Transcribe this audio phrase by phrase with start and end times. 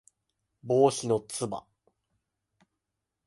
[0.63, 1.63] 帽子のつば